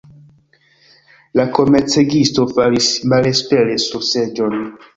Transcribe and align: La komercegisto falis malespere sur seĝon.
La 1.41 1.45
komercegisto 1.59 2.47
falis 2.57 2.89
malespere 3.15 3.79
sur 3.87 4.11
seĝon. 4.17 4.61